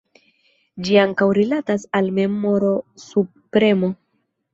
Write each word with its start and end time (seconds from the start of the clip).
Ĝi 0.85 0.95
ankaŭ 1.01 1.27
rilatas 1.37 1.85
al 1.99 2.09
memoro 2.21 2.71
subpremo. 3.05 3.91